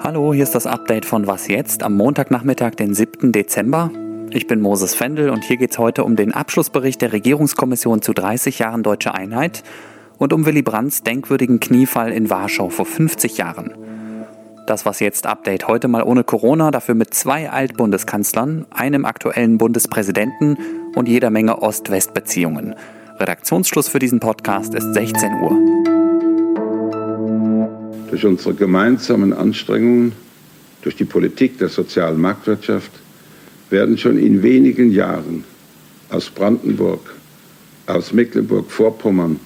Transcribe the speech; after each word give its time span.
Hallo, 0.00 0.32
hier 0.32 0.44
ist 0.44 0.54
das 0.54 0.66
Update 0.66 1.04
von 1.04 1.26
Was 1.26 1.48
jetzt 1.48 1.82
am 1.82 1.94
Montagnachmittag, 1.94 2.76
den 2.76 2.94
7. 2.94 3.32
Dezember. 3.32 3.90
Ich 4.30 4.46
bin 4.46 4.62
Moses 4.62 4.94
Fendel 4.94 5.28
und 5.28 5.44
hier 5.44 5.58
geht 5.58 5.72
es 5.72 5.78
heute 5.78 6.04
um 6.04 6.16
den 6.16 6.32
Abschlussbericht 6.32 7.02
der 7.02 7.12
Regierungskommission 7.12 8.00
zu 8.00 8.14
30 8.14 8.58
Jahren 8.60 8.82
deutsche 8.82 9.12
Einheit 9.12 9.62
und 10.16 10.32
um 10.32 10.46
Willy 10.46 10.62
Brandts 10.62 11.02
denkwürdigen 11.02 11.60
Kniefall 11.60 12.10
in 12.10 12.30
Warschau 12.30 12.70
vor 12.70 12.86
50 12.86 13.36
Jahren. 13.36 13.74
Das 14.66 14.86
was 14.86 15.00
jetzt 15.00 15.26
Update 15.26 15.68
heute 15.68 15.88
mal 15.88 16.02
ohne 16.02 16.24
Corona, 16.24 16.70
dafür 16.70 16.94
mit 16.94 17.12
zwei 17.12 17.50
Altbundeskanzlern, 17.50 18.64
einem 18.70 19.04
aktuellen 19.04 19.58
Bundespräsidenten 19.58 20.56
und 20.94 21.08
jeder 21.08 21.28
Menge 21.28 21.60
Ost-West-Beziehungen. 21.60 22.74
Redaktionsschluss 23.20 23.88
für 23.88 23.98
diesen 23.98 24.20
Podcast 24.20 24.74
ist 24.74 24.94
16 24.94 25.32
Uhr. 25.42 25.50
Durch 28.10 28.24
unsere 28.24 28.54
gemeinsamen 28.54 29.32
Anstrengungen, 29.32 30.12
durch 30.82 30.94
die 30.94 31.04
Politik 31.04 31.58
der 31.58 31.68
sozialen 31.68 32.20
Marktwirtschaft 32.20 32.92
werden 33.70 33.98
schon 33.98 34.18
in 34.18 34.42
wenigen 34.42 34.92
Jahren 34.92 35.42
aus 36.10 36.30
Brandenburg, 36.30 37.14
aus 37.86 38.12
Mecklenburg-Vorpommern, 38.12 39.40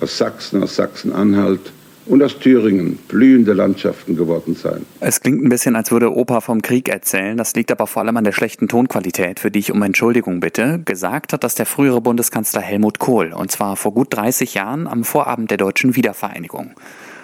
aus 0.00 0.18
Sachsen, 0.18 0.62
aus 0.62 0.74
Sachsen-Anhalt 0.74 1.72
und 2.08 2.22
aus 2.22 2.38
Thüringen 2.38 2.98
blühende 3.08 3.52
Landschaften 3.52 4.16
geworden 4.16 4.54
sein. 4.54 4.84
Es 5.00 5.20
klingt 5.20 5.42
ein 5.42 5.48
bisschen, 5.48 5.76
als 5.76 5.90
würde 5.90 6.14
Opa 6.14 6.40
vom 6.40 6.62
Krieg 6.62 6.88
erzählen. 6.88 7.36
Das 7.36 7.54
liegt 7.54 7.70
aber 7.70 7.86
vor 7.86 8.02
allem 8.02 8.16
an 8.16 8.24
der 8.24 8.32
schlechten 8.32 8.68
Tonqualität, 8.68 9.40
für 9.40 9.50
die 9.50 9.58
ich 9.58 9.72
um 9.72 9.82
Entschuldigung 9.82 10.40
bitte. 10.40 10.80
Gesagt 10.84 11.32
hat 11.32 11.44
das 11.44 11.54
der 11.54 11.66
frühere 11.66 12.00
Bundeskanzler 12.00 12.62
Helmut 12.62 12.98
Kohl, 12.98 13.32
und 13.32 13.50
zwar 13.50 13.76
vor 13.76 13.92
gut 13.92 14.08
30 14.16 14.54
Jahren 14.54 14.86
am 14.86 15.04
Vorabend 15.04 15.50
der 15.50 15.58
deutschen 15.58 15.96
Wiedervereinigung. 15.96 16.72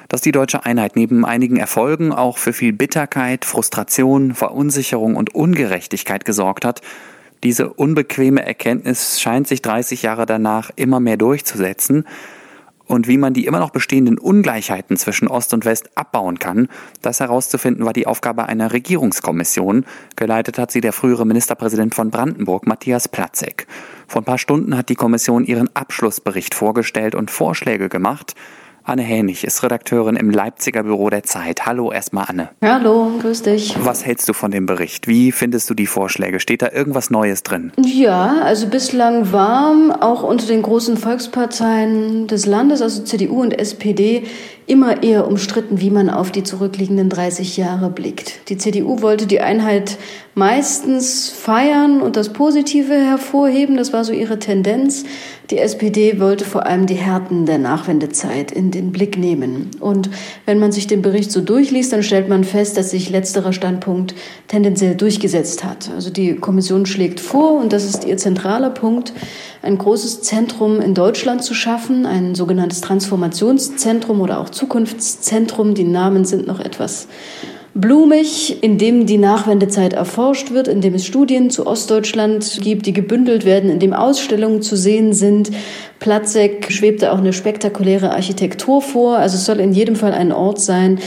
Dass 0.08 0.20
die 0.20 0.32
deutsche 0.32 0.64
Einheit 0.64 0.96
neben 0.96 1.24
einigen 1.24 1.56
Erfolgen 1.56 2.12
auch 2.12 2.38
für 2.38 2.52
viel 2.52 2.72
Bitterkeit, 2.72 3.44
Frustration, 3.44 4.34
Verunsicherung 4.34 5.16
und 5.16 5.34
Ungerechtigkeit 5.34 6.24
gesorgt 6.24 6.64
hat, 6.64 6.82
diese 7.42 7.72
unbequeme 7.74 8.44
Erkenntnis 8.44 9.20
scheint 9.20 9.46
sich 9.48 9.60
30 9.60 10.02
Jahre 10.02 10.24
danach 10.24 10.70
immer 10.76 10.98
mehr 10.98 11.18
durchzusetzen. 11.18 12.06
Und 12.86 13.08
wie 13.08 13.16
man 13.16 13.32
die 13.32 13.46
immer 13.46 13.60
noch 13.60 13.70
bestehenden 13.70 14.18
Ungleichheiten 14.18 14.96
zwischen 14.96 15.28
Ost 15.28 15.54
und 15.54 15.64
West 15.64 15.90
abbauen 15.94 16.38
kann, 16.38 16.68
das 17.00 17.20
herauszufinden, 17.20 17.84
war 17.84 17.92
die 17.92 18.06
Aufgabe 18.06 18.46
einer 18.46 18.72
Regierungskommission. 18.72 19.86
Geleitet 20.16 20.58
hat 20.58 20.70
sie 20.70 20.80
der 20.80 20.92
frühere 20.92 21.26
Ministerpräsident 21.26 21.94
von 21.94 22.10
Brandenburg, 22.10 22.66
Matthias 22.66 23.08
Platzek. 23.08 23.66
Vor 24.06 24.20
ein 24.20 24.26
paar 24.26 24.38
Stunden 24.38 24.76
hat 24.76 24.90
die 24.90 24.96
Kommission 24.96 25.44
ihren 25.44 25.74
Abschlussbericht 25.74 26.54
vorgestellt 26.54 27.14
und 27.14 27.30
Vorschläge 27.30 27.88
gemacht. 27.88 28.34
Anne 28.86 29.00
Hänig 29.00 29.44
ist 29.44 29.62
Redakteurin 29.62 30.14
im 30.14 30.28
Leipziger 30.28 30.82
Büro 30.82 31.08
der 31.08 31.22
Zeit. 31.22 31.64
Hallo 31.64 31.90
erstmal 31.90 32.26
Anne. 32.28 32.50
Hallo, 32.60 33.12
grüß 33.18 33.40
dich. 33.40 33.74
Was 33.82 34.04
hältst 34.04 34.28
du 34.28 34.34
von 34.34 34.50
dem 34.50 34.66
Bericht? 34.66 35.08
Wie 35.08 35.32
findest 35.32 35.70
du 35.70 35.74
die 35.74 35.86
Vorschläge? 35.86 36.38
Steht 36.38 36.60
da 36.60 36.70
irgendwas 36.70 37.08
Neues 37.08 37.42
drin? 37.42 37.72
Ja, 37.82 38.42
also 38.42 38.66
bislang 38.66 39.32
war 39.32 39.74
auch 40.00 40.22
unter 40.22 40.46
den 40.46 40.60
großen 40.60 40.98
Volksparteien 40.98 42.26
des 42.26 42.44
Landes, 42.44 42.82
also 42.82 43.04
CDU 43.04 43.40
und 43.40 43.58
SPD, 43.58 44.24
immer 44.66 45.02
eher 45.02 45.26
umstritten, 45.26 45.80
wie 45.80 45.90
man 45.90 46.08
auf 46.08 46.30
die 46.30 46.42
zurückliegenden 46.42 47.10
30 47.10 47.56
Jahre 47.56 47.90
blickt. 47.90 48.48
Die 48.48 48.56
CDU 48.56 49.02
wollte 49.02 49.26
die 49.26 49.40
Einheit 49.40 49.98
meistens 50.34 51.28
feiern 51.28 52.00
und 52.00 52.16
das 52.16 52.32
Positive 52.32 52.94
hervorheben, 52.94 53.76
das 53.76 53.92
war 53.92 54.04
so 54.04 54.12
ihre 54.12 54.38
Tendenz. 54.38 55.04
Die 55.50 55.58
SPD 55.58 56.18
wollte 56.20 56.46
vor 56.46 56.64
allem 56.64 56.86
die 56.86 56.94
Härten 56.94 57.44
der 57.44 57.58
Nachwendezeit 57.58 58.50
in 58.50 58.70
den 58.70 58.92
Blick 58.92 59.18
nehmen. 59.18 59.70
Und 59.78 60.08
wenn 60.46 60.58
man 60.58 60.72
sich 60.72 60.86
den 60.86 61.02
Bericht 61.02 61.30
so 61.30 61.42
durchliest, 61.42 61.92
dann 61.92 62.02
stellt 62.02 62.30
man 62.30 62.44
fest, 62.44 62.78
dass 62.78 62.90
sich 62.90 63.10
letzterer 63.10 63.52
Standpunkt 63.52 64.14
tendenziell 64.48 64.94
durchgesetzt 64.94 65.62
hat. 65.62 65.90
Also 65.94 66.08
die 66.08 66.34
Kommission 66.36 66.86
schlägt 66.86 67.20
vor, 67.20 67.60
und 67.60 67.74
das 67.74 67.84
ist 67.84 68.04
ihr 68.06 68.16
zentraler 68.16 68.70
Punkt, 68.70 69.12
ein 69.60 69.78
großes 69.78 70.22
Zentrum 70.22 70.80
in 70.80 70.94
Deutschland 70.94 71.44
zu 71.44 71.54
schaffen, 71.54 72.06
ein 72.06 72.34
sogenanntes 72.34 72.80
Transformationszentrum 72.80 74.20
oder 74.20 74.40
auch 74.40 74.50
Zukunftszentrum. 74.54 75.74
Die 75.74 75.84
Namen 75.84 76.24
sind 76.24 76.46
noch 76.46 76.60
etwas 76.60 77.08
blumig, 77.74 78.62
in 78.62 78.78
dem 78.78 79.04
die 79.04 79.18
Nachwendezeit 79.18 79.92
erforscht 79.92 80.52
wird, 80.52 80.68
in 80.68 80.80
dem 80.80 80.94
es 80.94 81.04
Studien 81.04 81.50
zu 81.50 81.66
Ostdeutschland 81.66 82.60
gibt, 82.62 82.86
die 82.86 82.92
gebündelt 82.92 83.44
werden, 83.44 83.68
in 83.68 83.80
dem 83.80 83.92
Ausstellungen 83.92 84.62
zu 84.62 84.76
sehen 84.76 85.12
sind. 85.12 85.50
Platzek 85.98 86.70
schwebte 86.70 87.12
auch 87.12 87.18
eine 87.18 87.32
spektakuläre 87.32 88.12
Architektur 88.12 88.80
vor. 88.80 89.18
Also 89.18 89.36
es 89.36 89.44
soll 89.44 89.60
in 89.60 89.72
jedem 89.72 89.96
Fall 89.96 90.12
ein 90.12 90.32
Ort 90.32 90.60
sein, 90.60 91.00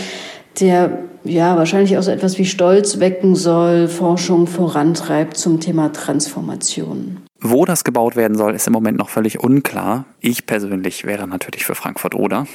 der 0.59 1.00
ja 1.24 1.57
wahrscheinlich 1.57 1.97
auch 1.97 2.03
so 2.03 2.12
etwas 2.12 2.38
wie 2.38 2.46
Stolz 2.46 3.00
wecken 3.00 3.36
soll, 3.36 3.88
Forschung 3.88 4.47
vorantreibt 4.47 5.38
zum 5.38 5.59
Thema 5.59 5.91
Transformation. 5.91 7.18
Wo 7.40 7.66
das 7.66 7.84
gebaut 7.84 8.16
werden 8.16 8.38
soll, 8.38 8.56
ist 8.56 8.68
im 8.68 8.74
Moment 8.74 8.97
noch 8.97 9.09
völlig 9.09 9.40
unklar. 9.40 10.06
Ich 10.19 10.46
persönlich 10.46 11.06
wäre 11.06 11.28
natürlich 11.28 11.66
für 11.66 11.75
Frankfurt 11.75 12.16
oder. 12.16 12.47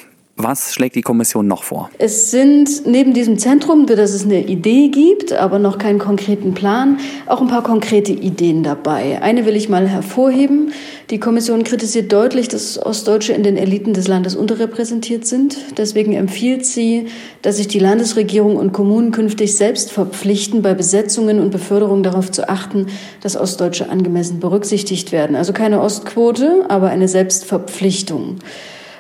Was 0.45 0.75
schlägt 0.75 0.97
die 0.97 1.03
Kommission 1.03 1.47
noch 1.47 1.63
vor? 1.63 1.89
Es 1.99 2.33
sind 2.33 2.85
neben 2.85 3.15
diesem 3.15 3.39
Zentrum, 3.39 3.87
für 3.87 3.95
das 3.95 4.13
es 4.13 4.25
eine 4.25 4.45
Idee 4.45 4.89
gibt, 4.89 5.33
aber 5.33 5.61
noch 5.61 5.79
keinen 5.79 6.01
konkreten 6.01 6.53
Plan, 6.53 6.99
auch 7.27 7.41
ein 7.41 7.47
paar 7.47 7.63
konkrete 7.63 8.11
Ideen 8.11 8.65
dabei. 8.65 9.23
Eine 9.23 9.47
will 9.47 9.55
ich 9.55 9.69
mal 9.69 9.87
hervorheben. 9.87 10.73
Die 11.11 11.21
Kommission 11.21 11.63
kritisiert 11.63 12.13
deutlich, 12.13 12.49
dass 12.49 12.85
Ostdeutsche 12.85 13.35
in 13.35 13.45
den 13.45 13.57
Eliten 13.57 13.95
des 13.95 14.09
Landes 14.09 14.35
unterrepräsentiert 14.35 15.27
sind. 15.27 15.59
Deswegen 15.77 16.13
empfiehlt 16.13 16.67
sie, 16.67 17.07
dass 17.43 17.59
sich 17.59 17.69
die 17.69 17.79
Landesregierung 17.79 18.57
und 18.57 18.73
Kommunen 18.73 19.13
künftig 19.13 19.55
selbst 19.55 19.93
verpflichten, 19.93 20.61
bei 20.61 20.75
Besetzungen 20.75 21.39
und 21.39 21.51
Beförderung 21.51 22.03
darauf 22.03 22.33
zu 22.33 22.49
achten, 22.49 22.87
dass 23.21 23.37
Ostdeutsche 23.37 23.91
angemessen 23.91 24.41
berücksichtigt 24.41 25.13
werden. 25.13 25.37
Also 25.37 25.53
keine 25.53 25.81
Ostquote, 25.81 26.65
aber 26.69 26.89
eine 26.89 27.07
Selbstverpflichtung. 27.07 28.39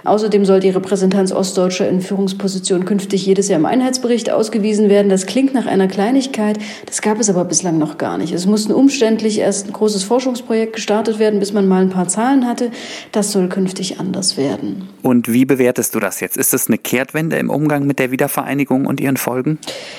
Außerdem 0.04 0.44
soll 0.44 0.60
die 0.60 0.70
Repräsentanz 0.70 1.32
Ostdeutscher 1.32 1.88
in 1.88 2.00
Führungspositionen 2.00 2.84
künftig 2.84 3.24
jedes 3.24 3.48
Jahr 3.48 3.60
im 3.60 3.66
Einheitsbericht 3.66 4.30
ausgewiesen 4.30 4.88
werden. 4.88 5.08
Das 5.08 5.26
klingt 5.26 5.54
nach 5.54 5.66
einer 5.66 5.86
Kleinigkeit, 5.86 6.58
das 6.86 7.02
gab 7.02 7.20
es 7.20 7.30
aber 7.30 7.44
bislang 7.44 7.78
noch 7.78 7.98
gar 7.98 8.18
nicht. 8.18 8.32
Es 8.32 8.46
musste 8.46 8.74
umständlich 8.74 9.38
erst 9.38 9.68
ein 9.68 9.72
großes 9.72 10.02
Forschungsprojekt 10.02 10.74
gestartet 10.74 11.18
werden, 11.18 11.38
bis 11.38 11.52
man 11.52 11.68
mal 11.68 11.82
ein 11.82 11.90
paar 11.90 12.08
Zahlen 12.08 12.48
hatte. 12.48 12.70
Das 13.12 13.30
soll 13.32 13.48
künftig 13.48 14.00
anders 14.00 14.36
werden. 14.36 14.88
Und 15.02 15.32
wie 15.32 15.44
bewertest 15.44 15.94
du 15.94 16.00
das 16.00 16.20
jetzt? 16.20 16.36
Ist 16.36 16.52
es 16.52 16.66
eine 16.66 16.78
Kehrtwende 16.78 17.36
im 17.36 17.50
Umgang 17.50 17.86
mit 17.86 17.98
der 17.98 18.10
Wiedervereinigung 18.10 18.86
und 18.86 19.00
ihren 19.00 19.16
Folgen? 19.16 19.58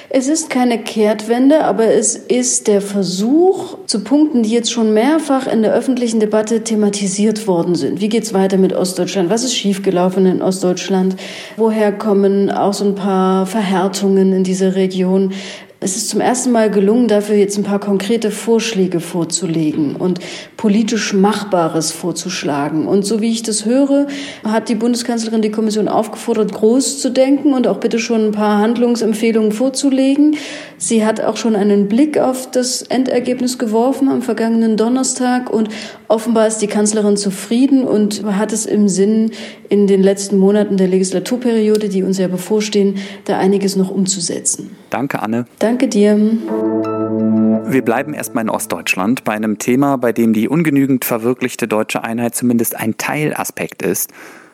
Es 0.10 0.28
ist 0.28 0.50
keine 0.50 0.80
Kehrtwende, 0.80 1.64
aber 1.64 1.88
es 1.88 2.16
ist 2.16 2.68
der 2.68 2.82
Versuch 2.82 3.78
zu 3.86 4.04
Punkten, 4.04 4.44
die 4.44 4.50
jetzt 4.50 4.72
schon 4.72 4.94
mehrfach 4.94 5.48
in 5.48 5.62
der 5.62 5.74
öffentlichen 5.74 6.20
Debatte 6.20 6.64
thematisiert 6.64 7.48
worden 7.48 7.76
sind. 7.76 8.02
Wie 8.02 8.10
geht 8.10 8.24
es 8.24 8.34
weiter 8.34 8.58
mit 8.58 8.74
Ostdeutschland? 8.74 9.30
Was 9.30 9.44
ist 9.44 9.56
schiefgelaufen? 9.56 9.93
Gelaufen 9.94 10.26
in 10.26 10.42
Ostdeutschland? 10.42 11.16
Woher 11.56 11.92
kommen 11.92 12.50
auch 12.50 12.74
so 12.74 12.84
ein 12.84 12.96
paar 12.96 13.46
Verhärtungen 13.46 14.34
in 14.34 14.44
dieser 14.44 14.74
Region? 14.74 15.34
Es 15.82 15.96
ist 15.96 16.10
zum 16.10 16.20
ersten 16.20 16.52
Mal 16.52 16.72
gelungen, 16.72 17.08
dafür 17.08 17.36
jetzt 17.36 17.58
ein 17.58 17.64
paar 17.64 17.80
konkrete 17.80 18.32
Vorschläge 18.32 19.00
vorzulegen 19.00 19.96
und 19.96 20.20
politisch 20.64 21.12
Machbares 21.12 21.92
vorzuschlagen. 21.92 22.88
Und 22.88 23.06
so 23.06 23.20
wie 23.20 23.30
ich 23.30 23.44
das 23.44 23.66
höre, 23.66 24.08
hat 24.46 24.70
die 24.70 24.76
Bundeskanzlerin 24.76 25.42
die 25.42 25.52
Kommission 25.52 25.90
aufgefordert, 25.90 26.54
groß 26.54 27.02
zu 27.02 27.12
denken 27.12 27.54
und 27.54 27.68
auch 27.68 27.82
bitte 27.82 28.00
schon 28.00 28.28
ein 28.28 28.32
paar 28.32 28.60
Handlungsempfehlungen 28.60 29.52
vorzulegen. 29.52 30.38
Sie 30.78 31.06
hat 31.06 31.20
auch 31.20 31.36
schon 31.36 31.58
einen 31.58 31.90
Blick 31.90 32.18
auf 32.18 32.50
das 32.50 32.82
Endergebnis 32.82 33.60
geworfen 33.60 34.08
am 34.08 34.22
vergangenen 34.22 34.78
Donnerstag 34.78 35.50
und 35.50 35.68
offenbar 36.08 36.48
ist 36.48 36.60
die 36.60 36.68
Kanzlerin 36.68 37.18
zufrieden 37.18 37.84
und 37.84 38.24
hat 38.24 38.54
es 38.54 38.66
im 38.66 38.88
Sinn, 38.88 39.32
in 39.68 39.86
den 39.88 40.02
letzten 40.02 40.38
Monaten 40.38 40.78
der 40.78 40.88
Legislaturperiode, 40.88 41.90
die 41.90 42.04
uns 42.04 42.18
ja 42.20 42.30
bevorstehen, 42.30 43.00
da 43.26 43.38
einiges 43.38 43.76
noch 43.76 43.92
umzusetzen. 43.92 44.78
Danke, 44.90 45.22
Anne. 45.22 45.46
Danke 45.60 45.90
dir. 45.90 46.38
Wir 47.66 47.82
bleiben 47.82 48.14
erstmal 48.14 48.44
in 48.44 48.50
Ostdeutschland 48.50 49.24
bei 49.24 49.34
einem 49.34 49.58
Thema, 49.58 49.98
bei 49.98 50.12
dem 50.12 50.34
die 50.34 50.48
ungenügend 50.48 51.06
verwirklichte 51.06 51.68
deutsche 51.68 52.04
Einheit 52.04 52.36
zumindest 52.36 52.76
ein 52.76 52.98
Teilaspekt 52.98 53.82
ist. 53.82 54.12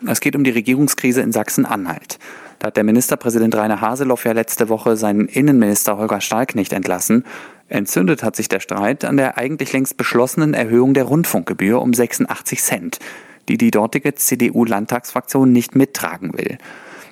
Es 0.08 0.22
geht 0.22 0.36
um 0.36 0.44
die 0.44 0.52
Regierungskrise 0.52 1.22
in 1.22 1.32
Sachsen-Anhalt. 1.32 2.18
Da 2.60 2.68
hat 2.68 2.78
der 2.78 2.84
Ministerpräsident 2.84 3.56
Rainer 3.56 3.82
Haseloff 3.82 4.26
ja 4.26 4.34
letzte 4.34 4.70
Woche 4.70 4.98
seinen 4.98 5.28
Innenminister 5.28 5.98
Holger 5.98 6.22
Stahlknecht 6.22 6.74
entlassen. 6.74 7.26
Entzündet 7.68 8.24
hat 8.24 8.36
sich 8.36 8.50
der 8.50 8.60
Streit 8.60 9.06
an 9.06 9.18
der 9.18 9.38
eigentlich 9.38 9.72
längst 9.74 9.98
beschlossenen 9.98 10.54
Erhöhung 10.54 10.94
der 10.94 11.06
Rundfunkgebühr 11.06 11.82
um 11.82 11.94
86 11.94 12.62
Cent, 12.62 13.00
die 13.48 13.58
die 13.58 13.72
dortige 13.72 14.16
CDU-Landtagsfraktion 14.16 15.52
nicht 15.52 15.76
mittragen 15.76 16.34
will. 16.38 16.58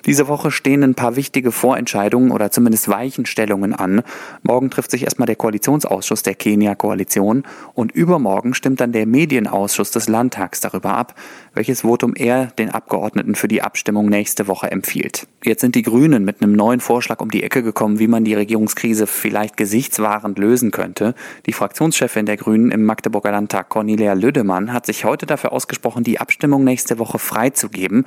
Diese 0.06 0.28
Woche 0.28 0.50
stehen 0.50 0.82
ein 0.82 0.94
paar 0.94 1.16
wichtige 1.16 1.52
Vorentscheidungen 1.52 2.30
oder 2.30 2.50
zumindest 2.50 2.88
Weichenstellungen 2.88 3.74
an. 3.74 4.02
Morgen 4.42 4.70
trifft 4.70 4.90
sich 4.90 5.04
erstmal 5.04 5.26
der 5.26 5.36
Koalitionsausschuss 5.36 6.22
der 6.22 6.34
Kenia-Koalition 6.34 7.44
und 7.74 7.92
übermorgen 7.92 8.54
stimmt 8.54 8.80
dann 8.80 8.92
der 8.92 9.06
Medienausschuss 9.06 9.90
des 9.90 10.08
Landtags 10.08 10.60
darüber 10.60 10.94
ab, 10.94 11.14
welches 11.54 11.82
Votum 11.82 12.14
er 12.14 12.46
den 12.46 12.70
Abgeordneten 12.70 13.34
für 13.34 13.48
die 13.48 13.62
Abstimmung 13.62 14.08
nächste 14.08 14.46
Woche 14.46 14.70
empfiehlt. 14.70 15.26
Jetzt 15.44 15.60
sind 15.60 15.74
die 15.74 15.82
Grünen 15.82 16.24
mit 16.24 16.42
einem 16.42 16.52
neuen 16.52 16.80
Vorschlag 16.80 17.20
um 17.20 17.30
die 17.30 17.42
Ecke 17.42 17.62
gekommen, 17.62 17.98
wie 17.98 18.08
man 18.08 18.24
die 18.24 18.34
Regierungskrise 18.34 19.06
vielleicht 19.06 19.56
gesichtswahrend 19.56 20.38
lösen 20.38 20.70
könnte. 20.70 21.14
Die 21.46 21.52
Fraktionschefin 21.52 22.26
der 22.26 22.36
Grünen 22.36 22.70
im 22.70 22.84
Magdeburger 22.84 23.30
Landtag, 23.30 23.68
Cornelia 23.68 24.14
Lüdemann, 24.14 24.72
hat 24.72 24.86
sich 24.86 25.04
heute 25.04 25.26
dafür 25.26 25.52
ausgesprochen, 25.52 26.04
die 26.04 26.20
Abstimmung 26.20 26.64
nächste 26.64 26.98
Woche 26.98 27.18
freizugeben. 27.18 28.04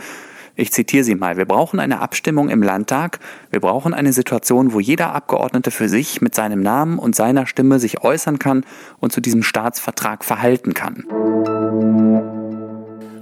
Ich 0.55 0.71
zitiere 0.71 1.03
sie 1.03 1.15
mal. 1.15 1.37
Wir 1.37 1.45
brauchen 1.45 1.79
eine 1.79 2.01
Abstimmung 2.01 2.49
im 2.49 2.61
Landtag. 2.61 3.19
Wir 3.49 3.59
brauchen 3.59 3.93
eine 3.93 4.13
Situation, 4.13 4.73
wo 4.73 4.79
jeder 4.79 5.13
Abgeordnete 5.13 5.71
für 5.71 5.89
sich 5.89 6.21
mit 6.21 6.35
seinem 6.35 6.61
Namen 6.61 6.99
und 6.99 7.15
seiner 7.15 7.47
Stimme 7.47 7.79
sich 7.79 8.03
äußern 8.03 8.39
kann 8.39 8.65
und 8.99 9.11
zu 9.11 9.21
diesem 9.21 9.43
Staatsvertrag 9.43 10.25
verhalten 10.25 10.73
kann. 10.73 11.05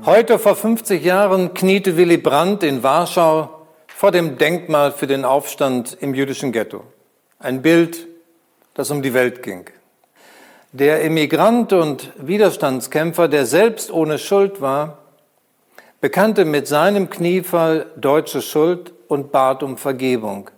Heute 0.06 0.40
vor 0.40 0.56
50 0.56 1.04
Jahren 1.04 1.54
kniete 1.54 1.98
Willy 1.98 2.18
Brandt 2.18 2.64
in 2.64 2.84
Warschau 2.84 3.66
vor 3.88 4.12
dem 4.12 4.38
Denkmal 4.38 4.92
für 4.92 5.08
den 5.08 5.26
Aufstand 5.26 5.98
im 6.00 6.14
jüdischen 6.14 6.52
Ghetto. 6.52 6.84
Ein 7.38 7.62
Bild, 7.62 8.08
das 8.74 8.92
um 8.92 9.02
die 9.02 9.14
Welt 9.14 9.44
ging. 9.44 9.66
Der 10.72 11.04
Emigrant 11.04 11.74
und 11.74 12.12
Widerstandskämpfer, 12.18 13.28
der 13.28 13.46
selbst 13.46 13.92
ohne 13.92 14.18
Schuld 14.18 14.62
war, 14.62 15.00
bekannte 16.02 16.46
mit 16.46 16.68
seinem 16.68 17.10
Kniefall 17.10 17.88
deutsche 17.98 18.42
Schuld 18.42 18.94
und 19.08 19.32
bat 19.32 19.64
um 19.64 19.78
Vergebung. 19.78 20.50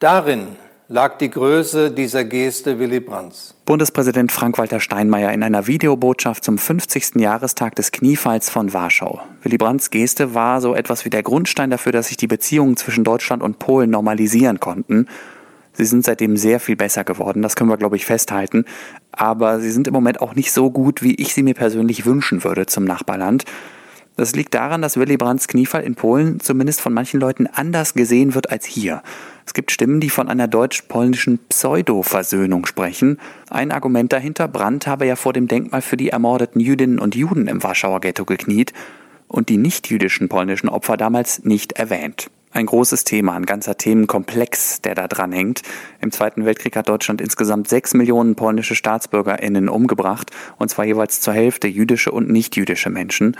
Darin 0.00 0.56
lag 0.88 1.16
die 1.18 1.30
Größe 1.30 1.92
dieser 1.92 2.24
Geste 2.24 2.78
Willy 2.78 3.00
Brandts. 3.00 3.54
Bundespräsident 3.64 4.32
Frank-Walter 4.32 4.80
Steinmeier 4.80 5.32
in 5.32 5.42
einer 5.42 5.66
Videobotschaft 5.66 6.44
zum 6.44 6.58
50. 6.58 7.16
Jahrestag 7.16 7.76
des 7.76 7.92
Kniefalls 7.92 8.50
von 8.50 8.72
Warschau. 8.72 9.20
Willy 9.42 9.58
Brandts 9.58 9.90
Geste 9.90 10.34
war 10.34 10.60
so 10.60 10.74
etwas 10.74 11.04
wie 11.04 11.10
der 11.10 11.22
Grundstein 11.22 11.70
dafür, 11.70 11.92
dass 11.92 12.08
sich 12.08 12.16
die 12.16 12.26
Beziehungen 12.26 12.76
zwischen 12.76 13.04
Deutschland 13.04 13.42
und 13.42 13.58
Polen 13.60 13.90
normalisieren 13.90 14.60
konnten. 14.60 15.06
Sie 15.72 15.84
sind 15.84 16.04
seitdem 16.04 16.36
sehr 16.36 16.60
viel 16.60 16.76
besser 16.76 17.04
geworden, 17.04 17.42
das 17.42 17.56
können 17.56 17.70
wir, 17.70 17.76
glaube 17.76 17.96
ich, 17.96 18.06
festhalten. 18.06 18.64
Aber 19.12 19.60
sie 19.60 19.70
sind 19.70 19.86
im 19.86 19.94
Moment 19.94 20.20
auch 20.20 20.34
nicht 20.34 20.52
so 20.52 20.70
gut, 20.70 21.02
wie 21.02 21.14
ich 21.14 21.32
sie 21.32 21.42
mir 21.42 21.54
persönlich 21.54 22.06
wünschen 22.06 22.44
würde 22.44 22.66
zum 22.66 22.84
Nachbarland. 22.84 23.44
Das 24.16 24.36
liegt 24.36 24.54
daran, 24.54 24.80
dass 24.80 24.96
Willy 24.96 25.16
Brandts 25.16 25.48
Kniefall 25.48 25.82
in 25.82 25.96
Polen 25.96 26.38
zumindest 26.38 26.80
von 26.80 26.94
manchen 26.94 27.18
Leuten 27.18 27.48
anders 27.48 27.94
gesehen 27.94 28.34
wird 28.34 28.50
als 28.50 28.64
hier. 28.64 29.02
Es 29.44 29.54
gibt 29.54 29.72
Stimmen, 29.72 30.00
die 30.00 30.10
von 30.10 30.28
einer 30.28 30.46
deutsch-polnischen 30.46 31.38
Pseudo-Versöhnung 31.48 32.64
sprechen. 32.64 33.18
Ein 33.50 33.72
Argument 33.72 34.12
dahinter, 34.12 34.46
Brandt 34.46 34.86
habe 34.86 35.06
ja 35.06 35.16
vor 35.16 35.32
dem 35.32 35.48
Denkmal 35.48 35.82
für 35.82 35.96
die 35.96 36.10
ermordeten 36.10 36.60
Jüdinnen 36.60 37.00
und 37.00 37.16
Juden 37.16 37.48
im 37.48 37.62
Warschauer 37.62 38.00
Ghetto 38.00 38.24
gekniet 38.24 38.72
und 39.26 39.48
die 39.48 39.56
nicht-jüdischen 39.56 40.28
polnischen 40.28 40.68
Opfer 40.68 40.96
damals 40.96 41.44
nicht 41.44 41.72
erwähnt. 41.72 42.30
Ein 42.52 42.66
großes 42.66 43.02
Thema, 43.02 43.32
ein 43.32 43.46
ganzer 43.46 43.76
Themenkomplex, 43.76 44.80
der 44.80 44.94
da 44.94 45.08
dran 45.08 45.32
hängt. 45.32 45.62
Im 46.00 46.12
Zweiten 46.12 46.44
Weltkrieg 46.44 46.76
hat 46.76 46.88
Deutschland 46.88 47.20
insgesamt 47.20 47.66
sechs 47.66 47.94
Millionen 47.94 48.36
polnische 48.36 48.76
StaatsbürgerInnen 48.76 49.68
umgebracht, 49.68 50.30
und 50.56 50.68
zwar 50.68 50.84
jeweils 50.84 51.20
zur 51.20 51.34
Hälfte 51.34 51.66
jüdische 51.66 52.12
und 52.12 52.30
nicht-jüdische 52.30 52.90
Menschen. 52.90 53.36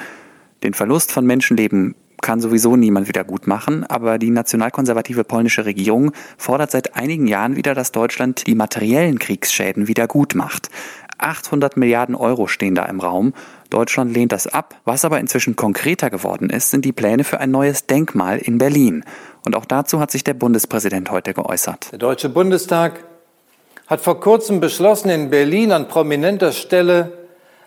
Den 0.65 0.75
Verlust 0.75 1.13
von 1.13 1.27
Menschenleben 1.27 1.95
kann 2.23 2.41
sowieso 2.41 2.75
niemand 2.75 3.07
wieder 3.07 3.23
gut 3.23 3.47
machen, 3.47 3.85
aber 3.85 4.17
die 4.17 4.31
nationalkonservative 4.31 5.25
polnische 5.25 5.67
Regierung 5.67 6.13
fordert 6.39 6.71
seit 6.71 6.97
einigen 6.97 7.27
Jahren 7.27 7.55
wieder, 7.55 7.75
dass 7.75 7.93
Deutschland 7.93 8.47
die 8.47 8.55
materiellen 8.55 9.19
Kriegsschäden 9.19 9.89
wieder 9.89 10.07
gut 10.07 10.35
macht. 10.35 10.71
800 11.19 11.77
Milliarden 11.77 12.15
Euro 12.15 12.47
stehen 12.47 12.75
da 12.75 12.87
im 12.87 13.01
Raum. 13.01 13.35
Deutschland 13.69 14.15
lehnt 14.15 14.33
das 14.33 14.47
ab. 14.47 14.75
Was 14.87 15.05
aber 15.05 15.21
inzwischen 15.21 15.55
konkreter 15.55 16.09
geworden 16.09 16.49
ist, 16.49 16.71
sind 16.71 16.87
die 16.87 16.93
Pläne 16.93 17.25
für 17.25 17.41
ein 17.41 17.51
neues 17.51 17.87
Denkmal 17.87 18.39
in 18.39 18.57
Berlin. 18.57 19.05
Und 19.45 19.55
auch 19.55 19.67
dazu 19.67 20.01
hat 20.01 20.11
sich 20.11 20.25
der 20.25 20.35
Bundespräsident 20.35 21.11
heute 21.11 21.35
geäußert. 21.35 21.93
Der 21.93 21.99
Deutsche 21.99 22.31
Bundestag 22.31 23.05
hat 23.87 24.01
vor 24.01 24.19
kurzem 24.19 24.61
beschlossen, 24.61 25.11
in 25.11 25.29
Berlin 25.29 25.73
an 25.73 25.89
prominenter 25.89 26.53
Stelle 26.53 27.24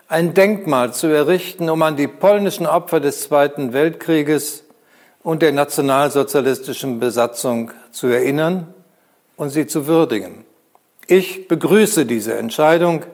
ein 0.07 0.33
Denkmal 0.33 0.94
zu 0.94 1.07
errichten, 1.07 1.69
um 1.69 1.81
an 1.81 1.98
die 1.98 2.07
polnischen 2.07 2.65
Opfer 2.65 3.00
des 3.00 3.24
Zweiten 3.24 3.74
Weltkrieges 3.74 4.63
und 5.21 5.42
der 5.42 5.51
nationalsozialistischen 5.51 7.00
Besatzung 7.00 7.71
zu 7.92 8.07
erinnern 8.07 8.74
und 9.36 9.50
sie 9.50 9.68
zu 9.68 9.86
würdigen. 9.88 10.45
Ich 11.07 11.48
begrüße 11.48 12.06
diese 12.06 12.38
Entscheidung. 12.38 13.06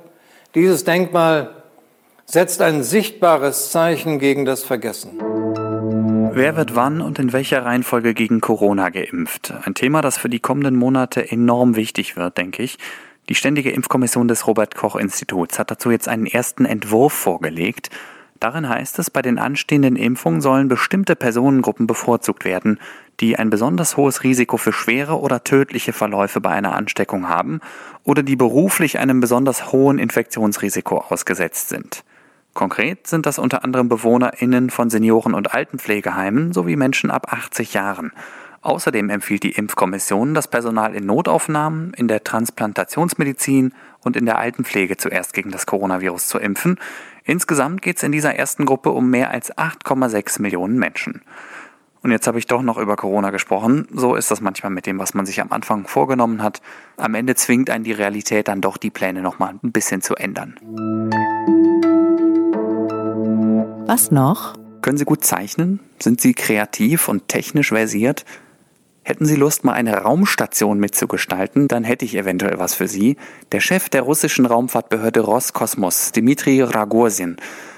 Dieses 0.54 0.84
Denkmal 0.84 1.50
setzt 2.25 2.62
ein 2.62 2.84
sichtbares 2.84 3.72
Zeichen 3.72 4.19
gegen 4.19 4.45
das 4.45 4.63
Vergessen. 4.63 5.19
Wer 6.36 6.56
wird 6.56 6.75
wann 6.75 7.01
und 7.01 7.19
in 7.19 7.34
welcher 7.34 7.63
Reihenfolge 7.66 8.13
gegen 8.13 8.42
Corona 8.42 8.90
geimpft? 8.90 9.54
Ein 9.63 9.75
Thema, 9.75 10.01
das 10.01 10.18
für 10.18 10.30
die 10.30 10.40
kommenden 10.40 10.75
Monate 10.75 11.31
enorm 11.31 11.75
wichtig 11.75 12.16
wird, 12.16 12.38
denke 12.38 12.63
ich. 12.63 12.78
Die 13.30 13.36
Ständige 13.36 13.72
Impfkommission 13.72 14.28
des 14.28 14.48
Robert 14.48 14.75
Koch 14.75 14.98
Instituts 14.98 15.58
hat 15.58 15.72
dazu 15.72 15.92
jetzt 15.92 16.10
einen 16.10 16.25
ersten 16.25 16.66
Entwurf 16.66 17.14
vorgelegt. 17.14 17.90
Darin 18.42 18.68
heißt 18.68 19.00
es, 19.00 19.10
bei 19.10 19.22
den 19.22 19.40
anstehenden 19.40 19.96
Impfungen 19.96 20.42
sollen 20.42 20.68
bestimmte 20.68 21.16
Personengruppen 21.16 21.88
bevorzugt 21.88 22.44
werden, 22.44 22.80
die 23.22 23.38
ein 23.38 23.50
besonders 23.50 23.96
hohes 23.96 24.24
Risiko 24.24 24.58
für 24.58 24.74
schwere 24.74 25.18
oder 25.22 25.46
tödliche 25.46 25.94
Verläufe 25.94 26.42
bei 26.42 26.50
einer 26.50 26.75
Ansteckung 26.75 27.30
haben 27.30 27.62
oder 28.04 28.24
die 28.24 28.36
beruflich 28.36 29.00
einem 29.00 29.22
besonders 29.22 29.72
hohen 29.72 30.00
Infektionsrisiko 30.00 30.98
ausgesetzt 30.98 31.69
sind. 31.69 32.04
Konkret 32.54 33.08
sind 33.08 33.26
das 33.26 33.40
unter 33.40 33.64
anderem 33.64 33.88
BewohnerInnen 33.88 34.69
von 34.69 34.90
Senioren- 34.90 35.34
und 35.34 35.54
Altenpflegeheimen 35.54 36.52
sowie 36.52 36.76
Menschen 36.76 37.10
ab 37.10 37.31
80 37.31 37.74
Jahren. 37.74 38.12
Außerdem 38.63 39.10
empfiehlt 39.10 39.44
die 39.44 39.51
Impfkommission, 39.51 40.33
das 40.33 40.48
Personal 40.48 40.95
in 40.95 41.06
Notaufnahmen, 41.06 41.94
in 41.95 42.07
der 42.07 42.24
Transplantationsmedizin 42.24 43.74
und 44.00 44.15
in 44.15 44.25
der 44.25 44.38
Altenpflege 44.38 44.95
zuerst 44.95 45.33
gegen 45.33 45.51
das 45.51 45.65
Coronavirus 45.65 46.30
zu 46.30 46.39
impfen. 46.39 46.80
Insgesamt 47.25 47.81
geht 47.81 47.98
es 47.98 48.04
in 48.04 48.13
dieser 48.13 48.36
ersten 48.36 48.65
Gruppe 48.65 48.92
um 48.92 49.10
mehr 49.10 49.31
als 49.31 49.54
8,6 49.54 50.42
Millionen 50.42 50.80
Menschen. 50.80 51.21
Und 52.04 52.12
jetzt 52.12 52.25
habe 52.25 52.39
ich 52.39 52.48
doch 52.48 52.62
noch 52.62 52.77
über 52.77 52.95
Corona 52.95 53.31
gesprochen. 53.31 53.86
So 53.94 54.15
ist 54.15 54.31
das 54.31 54.39
manchmal 54.39 54.71
mit 54.71 54.86
dem, 54.86 54.98
was 54.98 55.13
man 55.13 55.25
sich 55.25 55.42
am 55.42 55.51
Anfang 55.51 55.86
vorgenommen 55.86 56.42
hat. 56.42 56.62
Am 56.95 57.16
Ende 57.16 57.36
zwingt 57.36 57.69
einen 57.69 57.83
die 57.83 57.92
Realität 57.92 58.48
dann 58.48 58.62
doch 58.62 58.77
die 58.77 58.89
Pläne 58.92 59.21
nochmal 59.21 59.56
ein 59.62 59.74
bisschen 59.74 60.01
zu 60.01 60.16
ändern. 60.16 60.56
Was 63.88 64.09
noch? 64.09 64.54
Können 64.81 64.98
Sie 64.98 65.06
gut 65.06 65.25
zeichnen? 65.25 65.81
Sind 66.00 66.21
Sie 66.21 66.33
kreativ 66.33 67.09
und 67.09 67.27
technisch 67.27 67.69
versiert? 67.69 68.23
Hätten 69.06 69.26
Sie 69.26 69.36
Lust, 69.36 69.66
mal 69.66 69.74
eine 69.74 69.98
Raumstation 69.98 70.80
mitzugestalten, 70.80 71.68
dann 71.68 71.83
hätte 71.83 72.06
ich 72.06 72.16
eventuell 72.16 72.57
was 72.57 72.74
für 72.74 72.88
Sie. 72.88 73.18
Der 73.52 73.60
Chef 73.60 73.90
der 73.90 74.04
russischen 74.04 74.45
Raumfahrtbehörde 74.45 75.19
Roskosmos, 75.19 76.14
Dmitri 76.14 76.62
Ragorsin, 76.62 77.36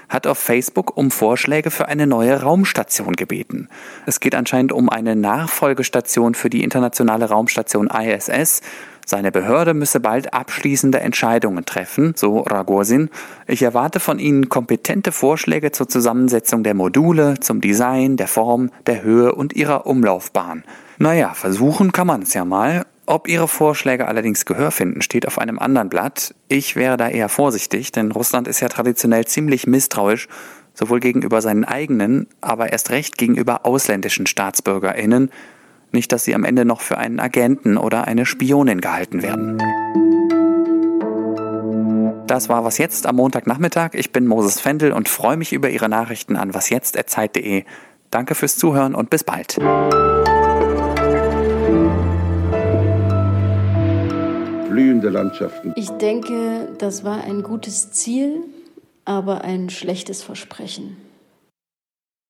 hat 0.08 0.27
auf 0.27 0.38
Facebook 0.38 0.96
um 0.96 1.10
Vorschläge 1.10 1.72
für 1.72 1.88
eine 1.88 2.05
neue 2.05 2.44
Raumstation 2.44 3.13
gebeten. 3.13 3.70
Es 4.05 4.20
geht 4.20 4.36
anscheinend 4.36 4.72
um 4.72 4.88
eine 4.88 5.15
Nachfolgestation 5.15 6.36
für 6.36 6.51
die 6.51 6.63
internationale 6.63 7.25
Raumstation 7.25 7.89
ISS. 7.89 8.62
Seine 9.03 9.32
Behörde 9.32 9.74
müsse 9.74 10.00
bald 10.00 10.32
abschließende 10.32 11.00
Entscheidungen 11.00 11.65
treffen, 11.65 12.13
so 12.15 12.41
Ragorsin. 12.41 13.10
Ich 13.48 13.63
erwarte 13.63 14.00
von 14.00 14.20
Ihnen 14.20 14.50
kompetente 14.50 15.12
Vorschläge 15.12 15.72
zur 15.72 15.89
Zusammensetzung 15.89 16.63
der 16.63 16.75
Module, 16.75 17.39
zum 17.39 17.62
Design, 17.62 18.15
der 18.15 18.27
Form, 18.27 18.70
der 18.86 19.01
Höhe 19.01 19.34
und 19.34 19.53
ihrer 19.55 19.88
Umlaufbahn. 19.88 20.63
Naja, 20.97 21.33
versuchen 21.33 21.91
kann 21.91 22.07
man 22.07 22.21
es 22.21 22.33
ja 22.33 22.45
mal. 22.45 22.85
Ob 23.05 23.27
Ihre 23.27 23.47
Vorschläge 23.47 24.07
allerdings 24.07 24.45
Gehör 24.45 24.71
finden, 24.71 25.01
steht 25.01 25.27
auf 25.27 25.37
einem 25.37 25.59
anderen 25.59 25.89
Blatt. 25.89 26.33
Ich 26.47 26.75
wäre 26.75 26.97
da 26.97 27.07
eher 27.07 27.29
vorsichtig, 27.29 27.91
denn 27.91 28.11
Russland 28.11 28.47
ist 28.47 28.61
ja 28.61 28.69
traditionell 28.69 29.25
ziemlich 29.25 29.67
misstrauisch, 29.67 30.27
sowohl 30.73 30.99
gegenüber 30.99 31.41
seinen 31.41 31.65
eigenen, 31.65 32.27
aber 32.41 32.71
erst 32.71 32.89
recht 32.89 33.17
gegenüber 33.17 33.65
ausländischen 33.65 34.25
Staatsbürgerinnen. 34.25 35.29
Nicht, 35.91 36.11
dass 36.11 36.23
sie 36.23 36.33
am 36.33 36.43
Ende 36.43 36.65
noch 36.65 36.81
für 36.81 36.97
einen 36.97 37.19
Agenten 37.19 37.77
oder 37.77 38.05
eine 38.05 38.25
Spionin 38.25 38.81
gehalten 38.81 39.21
werden. 39.21 39.61
Das 42.27 42.49
war 42.49 42.65
Was 42.65 42.79
Jetzt 42.79 43.05
am 43.05 43.17
Montagnachmittag. 43.17 43.91
Ich 43.93 44.11
bin 44.11 44.25
Moses 44.25 44.59
Fendel 44.59 44.91
und 44.91 45.09
freue 45.09 45.37
mich 45.37 45.53
über 45.53 45.69
Ihre 45.69 45.89
Nachrichten 45.89 46.35
an 46.35 46.55
wasjetzt.zeit.de. 46.55 47.65
Danke 48.09 48.33
fürs 48.33 48.57
Zuhören 48.57 48.95
und 48.95 49.11
bis 49.11 49.23
bald. 49.23 49.59
Blühende 54.75 55.08
Landschaften. 55.08 55.72
Ich 55.77 55.89
denke, 55.89 56.67
das 56.79 57.05
war 57.05 57.24
ein 57.24 57.44
gutes 57.44 57.91
Ziel, 57.91 58.44
aber 59.05 59.41
ein 59.46 59.70
schlechtes 59.70 60.22
Versprechen. 60.22 60.98